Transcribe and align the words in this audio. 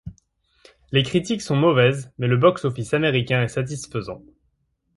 Les 0.91 1.03
critiques 1.03 1.43
sont 1.43 1.55
mauvaises, 1.55 2.11
mais 2.17 2.25
le 2.25 2.35
box-office 2.35 2.95
américain 2.95 3.43
est 3.43 3.47
satisfaisant. 3.49 4.23